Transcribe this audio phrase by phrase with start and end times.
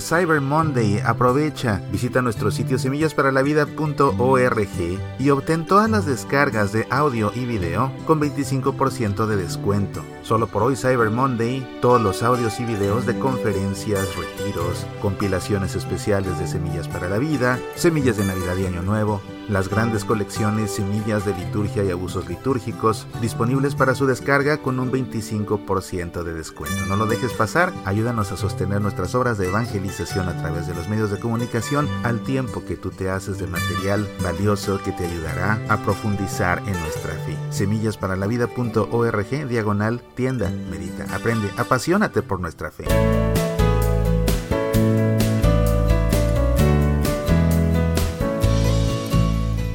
[0.00, 7.44] Cyber Monday, aprovecha, visita nuestro sitio semillasparalavida.org y obtén todas las descargas de audio y
[7.44, 10.02] video con 25% de descuento.
[10.22, 16.38] Solo por hoy Cyber Monday, todos los audios y videos de conferencias, retiros, compilaciones especiales
[16.38, 19.20] de Semillas para la Vida, Semillas de Navidad y Año Nuevo,
[19.50, 24.90] las grandes colecciones Semillas de Liturgia y Abusos Litúrgicos, disponibles para su descarga con un
[24.90, 26.86] 25% de descuento.
[26.86, 30.88] No lo dejes pasar, ayúdanos a sostener nuestras obras de evangelización a través de los
[30.88, 35.60] medios de comunicación al tiempo que tú te haces de material valioso que te ayudará
[35.68, 37.36] a profundizar en nuestra fe.
[37.50, 42.84] Semillasparalavida.org, diagonal, tienda, medita, aprende, apasionate por nuestra fe.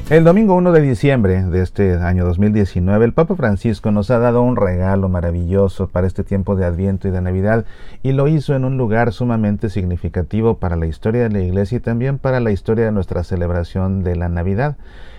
[0.08, 4.44] El domingo 1 de diciembre de este año 2019, el Papa Francisco nos ha dado
[4.44, 7.66] un regalo maravilloso para este tiempo de Adviento y de Navidad
[8.04, 11.82] y lo hizo en un lugar sumamente significativo para la historia de la Iglesia y
[11.82, 14.78] también para la historia de nuestra celebración de la Navidad.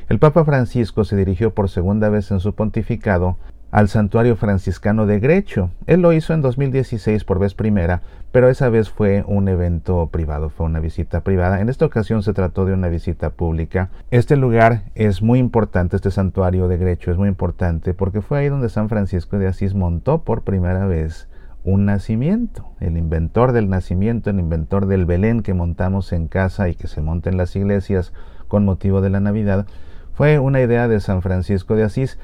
[0.09, 3.37] El Papa Francisco se dirigió por segunda vez en su pontificado
[3.70, 5.70] al santuario franciscano de Grecho.
[5.86, 10.50] Él lo hizo en 2016 por vez primera, pero esa vez fue un evento privado,
[10.50, 11.61] fue una visita privada.
[11.61, 13.91] En esta ocasión se trató de una visita pública.
[14.11, 18.48] Este lugar es muy importante, este santuario de Grecho es muy importante porque fue ahí
[18.48, 21.28] donde San Francisco de Asís montó por primera vez
[21.64, 22.64] un nacimiento.
[22.78, 27.00] El inventor del nacimiento, el inventor del Belén que montamos en casa y que se
[27.00, 28.12] monta en las iglesias
[28.47, 29.67] con motivo de la Navidad,
[30.14, 32.19] fue una idea de San Francisco de Asís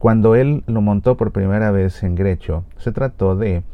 [0.00, 3.64] cuando él lo montó por primera vez en Grecho, se trató de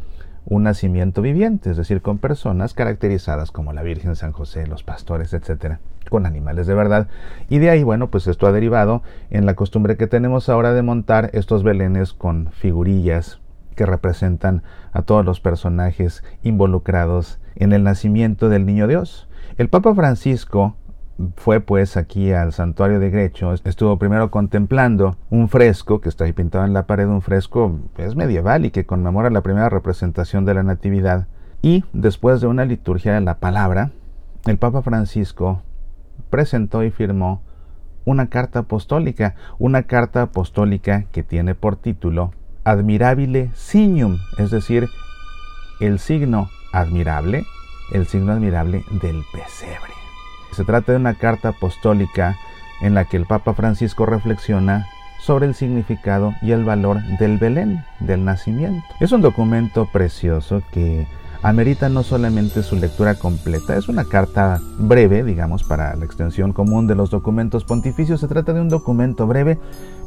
[0.44, 5.32] un nacimiento viviente, es decir, con personas caracterizadas como la Virgen San José, los pastores,
[5.34, 5.78] etcétera,
[6.10, 7.06] con animales de verdad.
[7.48, 10.82] Y de ahí, bueno, pues esto ha derivado en la costumbre que tenemos ahora de
[10.82, 13.38] montar estos belenes con figurillas
[13.76, 19.28] que representan a todos los personajes involucrados en el nacimiento del niño Dios.
[19.58, 20.74] El Papa Francisco
[21.36, 26.32] fue pues aquí al santuario de Grecho, estuvo primero contemplando un fresco que está ahí
[26.32, 30.54] pintado en la pared, un fresco es medieval y que conmemora la primera representación de
[30.54, 31.26] la Natividad.
[31.62, 33.92] Y después de una liturgia de la palabra,
[34.46, 35.62] el Papa Francisco
[36.30, 37.42] presentó y firmó
[38.04, 42.32] una carta apostólica, una carta apostólica que tiene por título
[42.62, 44.88] Admirabile Signum, es decir,
[45.80, 47.44] el signo admirable,
[47.92, 50.05] el signo admirable del pesebre.
[50.52, 52.36] Se trata de una carta apostólica
[52.80, 54.86] en la que el Papa Francisco reflexiona
[55.18, 58.86] sobre el significado y el valor del Belén, del nacimiento.
[59.00, 61.06] Es un documento precioso que
[61.42, 66.86] amerita no solamente su lectura completa, es una carta breve, digamos, para la extensión común
[66.86, 68.20] de los documentos pontificios.
[68.20, 69.58] Se trata de un documento breve,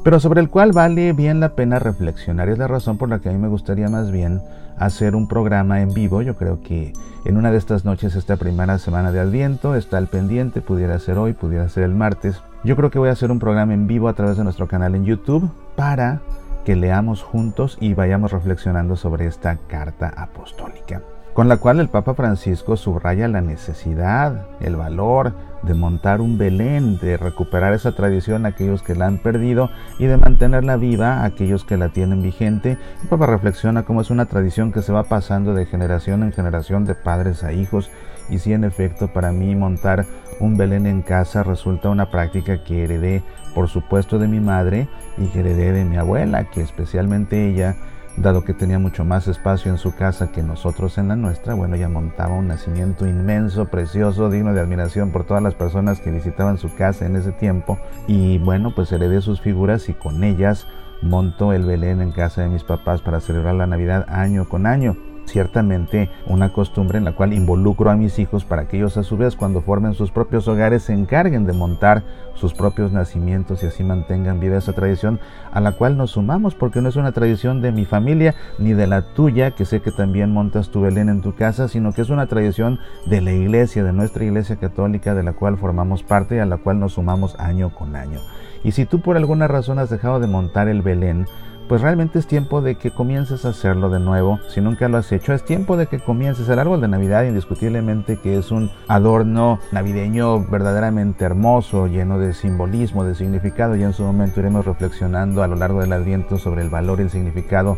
[0.03, 2.49] pero sobre el cual vale bien la pena reflexionar.
[2.49, 4.41] Es la razón por la que a mí me gustaría más bien
[4.77, 6.21] hacer un programa en vivo.
[6.21, 6.93] Yo creo que
[7.25, 11.17] en una de estas noches, esta primera semana de Adviento, está al pendiente, pudiera ser
[11.17, 12.41] hoy, pudiera ser el martes.
[12.63, 14.95] Yo creo que voy a hacer un programa en vivo a través de nuestro canal
[14.95, 16.21] en YouTube para
[16.65, 21.01] que leamos juntos y vayamos reflexionando sobre esta carta apostólica
[21.39, 25.31] con la cual el Papa Francisco subraya la necesidad, el valor
[25.63, 29.69] de montar un Belén, de recuperar esa tradición a aquellos que la han perdido
[29.99, 32.77] y de mantenerla viva a aquellos que la tienen vigente.
[33.01, 36.83] El Papa reflexiona cómo es una tradición que se va pasando de generación en generación,
[36.83, 37.89] de padres a hijos,
[38.29, 40.05] y si en efecto para mí montar
[40.41, 43.23] un Belén en casa resulta una práctica que heredé
[43.55, 47.77] por supuesto de mi madre y que heredé de mi abuela, que especialmente ella
[48.17, 51.75] dado que tenía mucho más espacio en su casa que nosotros en la nuestra, bueno,
[51.75, 56.57] ella montaba un nacimiento inmenso, precioso, digno de admiración por todas las personas que visitaban
[56.57, 57.77] su casa en ese tiempo.
[58.07, 60.67] Y bueno, pues heredé sus figuras y con ellas
[61.01, 64.97] monto el Belén en casa de mis papás para celebrar la Navidad año con año
[65.29, 69.17] ciertamente una costumbre en la cual involucro a mis hijos para que ellos a su
[69.17, 72.03] vez cuando formen sus propios hogares se encarguen de montar
[72.33, 75.19] sus propios nacimientos y así mantengan viva esa tradición
[75.51, 78.87] a la cual nos sumamos porque no es una tradición de mi familia ni de
[78.87, 82.09] la tuya que sé que también montas tu Belén en tu casa sino que es
[82.09, 86.39] una tradición de la iglesia de nuestra iglesia católica de la cual formamos parte y
[86.39, 88.19] a la cual nos sumamos año con año.
[88.63, 91.25] Y si tú por alguna razón has dejado de montar el Belén
[91.69, 94.39] pues realmente es tiempo de que comiences a hacerlo de nuevo.
[94.47, 96.49] Si nunca lo has hecho, es tiempo de que comiences.
[96.49, 103.03] El árbol de Navidad indiscutiblemente que es un adorno navideño verdaderamente hermoso, lleno de simbolismo,
[103.03, 103.75] de significado.
[103.75, 107.03] Y en su momento iremos reflexionando a lo largo del Adviento sobre el valor y
[107.03, 107.77] el significado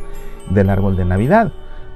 [0.50, 1.52] del árbol de Navidad.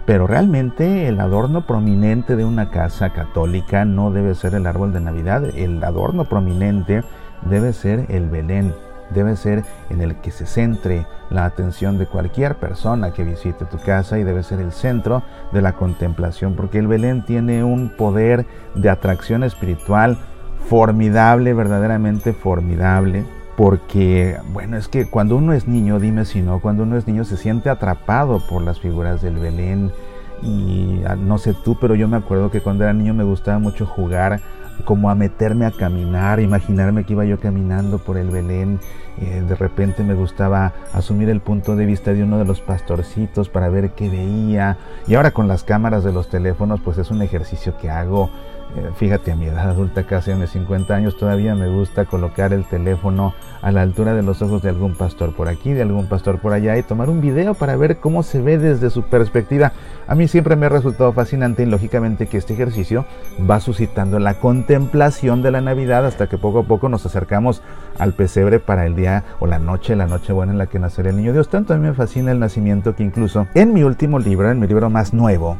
[0.06, 5.00] Pero realmente el adorno prominente de una casa católica no debe ser el árbol de
[5.00, 5.45] Navidad.
[5.56, 7.03] El adorno prominente
[7.50, 8.74] debe ser el Belén
[9.11, 13.77] debe ser en el que se centre la atención de cualquier persona que visite tu
[13.77, 18.45] casa y debe ser el centro de la contemplación, porque el Belén tiene un poder
[18.75, 20.17] de atracción espiritual
[20.67, 23.25] formidable, verdaderamente formidable,
[23.55, 27.23] porque, bueno, es que cuando uno es niño, dime si no, cuando uno es niño
[27.23, 29.91] se siente atrapado por las figuras del Belén,
[30.41, 33.57] y ah, no sé tú, pero yo me acuerdo que cuando era niño me gustaba
[33.59, 34.41] mucho jugar
[34.83, 38.80] como a meterme a caminar, imaginarme que iba yo caminando por el Belén.
[39.21, 43.50] Eh, de repente me gustaba asumir el punto de vista de uno de los pastorcitos
[43.50, 44.77] para ver qué veía.
[45.07, 48.29] Y ahora con las cámaras de los teléfonos, pues es un ejercicio que hago
[48.75, 52.51] eh, fíjate, a mi edad adulta, casi a mis 50 años, todavía me gusta colocar
[52.51, 56.07] el teléfono a la altura de los ojos de algún pastor por aquí, de algún
[56.07, 59.71] pastor por allá y tomar un video para ver cómo se ve desde su perspectiva.
[60.07, 63.06] A mí siempre me ha resultado fascinante y lógicamente que este ejercicio
[63.50, 67.62] va suscitando la contemplación de la Navidad hasta que poco a poco nos acercamos
[67.97, 69.04] al pesebre para el día
[69.39, 71.49] o la noche, la noche buena en la que nacerá el niño Dios.
[71.49, 74.67] Tanto a mí me fascina el nacimiento que incluso en mi último libro, en mi
[74.67, 75.57] libro más nuevo,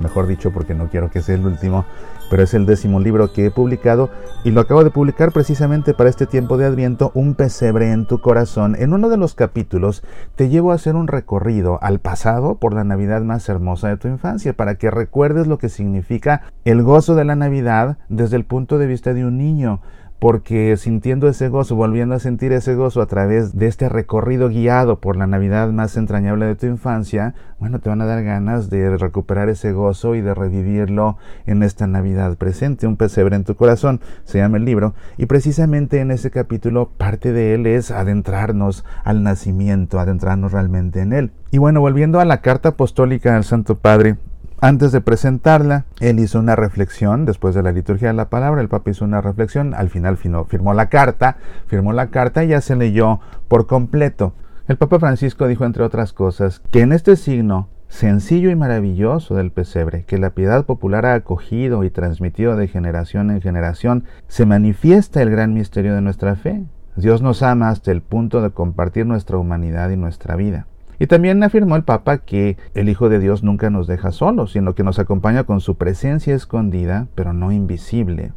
[0.00, 1.84] mejor dicho porque no quiero que sea el último,
[2.30, 4.10] pero es el décimo libro que he publicado
[4.44, 8.20] y lo acabo de publicar precisamente para este tiempo de Adviento, Un pesebre en tu
[8.20, 8.76] corazón.
[8.78, 10.02] En uno de los capítulos
[10.36, 14.08] te llevo a hacer un recorrido al pasado por la Navidad más hermosa de tu
[14.08, 18.78] infancia, para que recuerdes lo que significa el gozo de la Navidad desde el punto
[18.78, 19.80] de vista de un niño
[20.18, 24.98] porque sintiendo ese gozo, volviendo a sentir ese gozo a través de este recorrido guiado
[24.98, 28.96] por la Navidad más entrañable de tu infancia, bueno, te van a dar ganas de
[28.96, 32.86] recuperar ese gozo y de revivirlo en esta Navidad presente.
[32.86, 37.32] Un pesebre en tu corazón, se llama el libro, y precisamente en ese capítulo parte
[37.32, 41.30] de él es adentrarnos al nacimiento, adentrarnos realmente en él.
[41.50, 44.16] Y bueno, volviendo a la carta apostólica del Santo Padre,
[44.60, 48.68] antes de presentarla, él hizo una reflexión, después de la liturgia de la palabra, el
[48.68, 52.76] Papa hizo una reflexión, al final firmó la carta, firmó la carta y ya se
[52.76, 54.34] leyó por completo.
[54.66, 59.50] El Papa Francisco dijo, entre otras cosas, que en este signo sencillo y maravilloso del
[59.50, 65.22] pesebre, que la piedad popular ha acogido y transmitido de generación en generación, se manifiesta
[65.22, 66.64] el gran misterio de nuestra fe.
[66.96, 70.66] Dios nos ama hasta el punto de compartir nuestra humanidad y nuestra vida.
[70.98, 74.74] Y también afirmó el Papa que el Hijo de Dios nunca nos deja solos, sino
[74.74, 78.32] que nos acompaña con su presencia escondida, pero no invisible.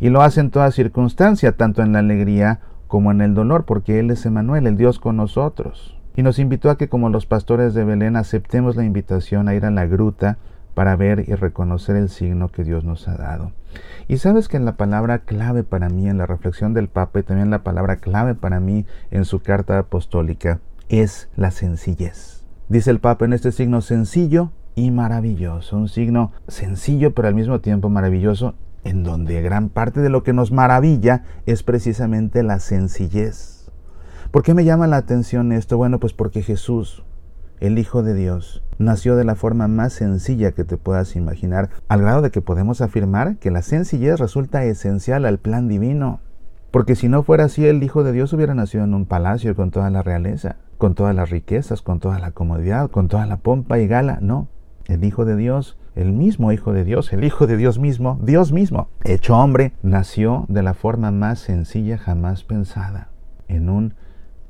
[0.00, 3.98] Y lo hace en toda circunstancia, tanto en la alegría como en el dolor, porque
[3.98, 5.98] Él es Emanuel, el Dios con nosotros.
[6.16, 9.66] Y nos invitó a que como los pastores de Belén aceptemos la invitación a ir
[9.66, 10.38] a la gruta
[10.72, 13.52] para ver y reconocer el signo que Dios nos ha dado.
[14.08, 17.50] Y sabes que la palabra clave para mí, en la reflexión del Papa y también
[17.50, 22.44] la palabra clave para mí en su carta apostólica, es la sencillez.
[22.68, 27.60] Dice el Papa en este signo sencillo y maravilloso, un signo sencillo pero al mismo
[27.60, 28.54] tiempo maravilloso,
[28.84, 33.70] en donde gran parte de lo que nos maravilla es precisamente la sencillez.
[34.30, 35.76] ¿Por qué me llama la atención esto?
[35.76, 37.04] Bueno, pues porque Jesús,
[37.58, 42.02] el Hijo de Dios, nació de la forma más sencilla que te puedas imaginar, al
[42.02, 46.20] grado de que podemos afirmar que la sencillez resulta esencial al plan divino.
[46.70, 49.70] Porque si no fuera así, el Hijo de Dios hubiera nacido en un palacio con
[49.70, 53.78] toda la realeza con todas las riquezas, con toda la comodidad, con toda la pompa
[53.78, 54.18] y gala.
[54.20, 54.48] No,
[54.86, 58.52] el Hijo de Dios, el mismo Hijo de Dios, el Hijo de Dios mismo, Dios
[58.52, 63.08] mismo, hecho hombre, nació de la forma más sencilla jamás pensada,
[63.48, 63.94] en un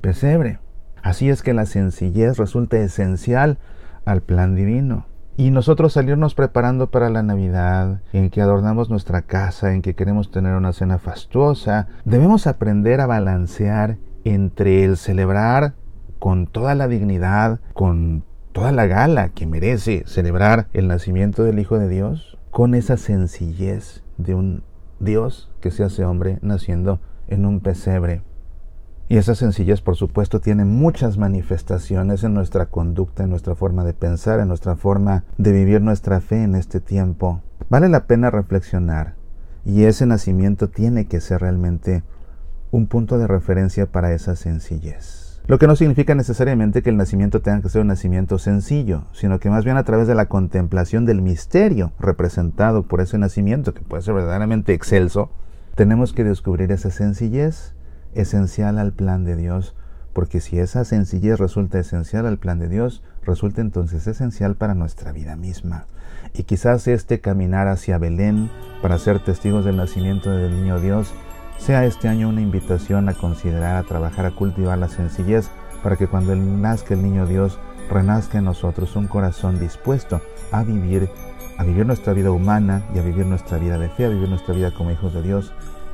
[0.01, 0.59] pesebre.
[1.03, 3.59] Así es que la sencillez resulta esencial
[4.05, 5.07] al plan divino.
[5.39, 10.31] Y nosotros salirnos preparando para la Navidad, en que adornamos nuestra casa, en que queremos
[10.31, 15.75] tener una cena fastuosa, debemos aprender a balancear entre el celebrar
[16.19, 21.79] con toda la dignidad, con toda la gala que merece celebrar el nacimiento del Hijo
[21.79, 24.63] de Dios, con esa sencillez de un
[24.99, 28.23] Dios que se hace hombre naciendo en un pesebre.
[29.09, 33.95] Y esa sencillez, por supuesto, tiene muchas manifestaciones en nuestra conducta, en nuestra forma de
[33.95, 37.43] pensar, en nuestra forma de vivir nuestra fe en este tiempo.
[37.69, 39.15] Vale la pena reflexionar
[39.65, 42.05] y ese nacimiento tiene que ser realmente
[42.71, 45.26] un punto de referencia para esa sencillez.
[45.49, 49.39] Lo que no significa necesariamente que el nacimiento tenga que ser un nacimiento sencillo, sino
[49.39, 53.83] que más bien a través de la contemplación del misterio representado por ese nacimiento, que
[53.83, 55.31] puede ser verdaderamente excelso,
[55.77, 57.75] tenemos que descubrir esa sencillez
[58.13, 59.77] esencial al plan de Dios,
[60.13, 65.13] porque si esa sencillez resulta esencial al plan de Dios, resulta entonces esencial para nuestra
[65.13, 65.87] vida misma.
[66.35, 68.51] Y quizás este caminar hacia Belén
[68.83, 71.15] para ser testigos del nacimiento del niño Dios
[71.59, 75.51] sea este año una invitación a considerar, a trabajar, a cultivar la sencillez
[75.83, 77.59] para que cuando nazca el niño Dios,
[77.89, 80.21] renazca en nosotros un corazón dispuesto
[80.53, 81.09] a vivir,
[81.59, 84.55] a vivir nuestra vida humana y a vivir nuestra vida de fe, a vivir nuestra
[84.55, 85.53] vida como hijos de Dios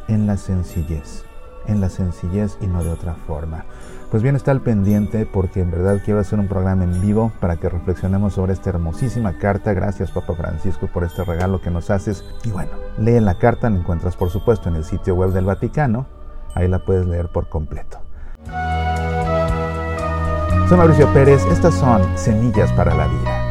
[0.08, 1.24] en la sencillez.
[1.66, 3.64] en la sencillez y no de otra forma.
[4.12, 7.56] Pues bien, está al pendiente porque en verdad quiero hacer un programa en vivo para
[7.56, 9.72] que reflexionemos sobre esta hermosísima carta.
[9.72, 12.22] Gracias Papa Francisco por este regalo que nos haces.
[12.44, 16.04] Y bueno, lee la carta, la encuentras por supuesto en el sitio web del Vaticano.
[16.54, 18.00] Ahí la puedes leer por completo.
[20.68, 23.41] Soy Mauricio Pérez, estas son Semillas para la Vida.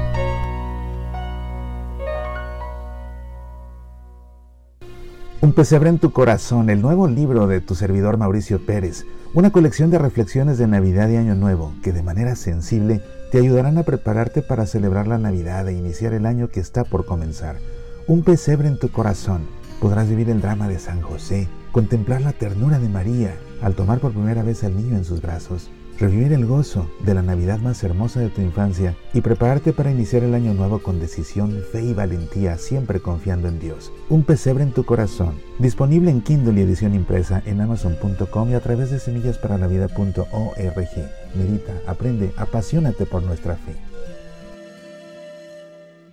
[5.41, 9.89] Un pesebre en tu corazón, el nuevo libro de tu servidor Mauricio Pérez, una colección
[9.89, 14.43] de reflexiones de Navidad y Año Nuevo que de manera sensible te ayudarán a prepararte
[14.43, 17.55] para celebrar la Navidad e iniciar el año que está por comenzar.
[18.05, 19.47] Un pesebre en tu corazón,
[19.79, 23.33] podrás vivir el drama de San José, contemplar la ternura de María
[23.63, 27.21] al tomar por primera vez al niño en sus brazos, revivir el gozo de la
[27.21, 31.63] Navidad más hermosa de tu infancia y prepararte para iniciar el año nuevo con decisión,
[31.71, 33.93] fe y valentía, siempre confiando en Dios.
[34.09, 38.61] Un pesebre en tu corazón, disponible en Kindle y edición impresa en amazon.com y a
[38.61, 41.09] través de semillasparalavida.org.
[41.35, 43.90] Medita, aprende, apasionate por nuestra fe.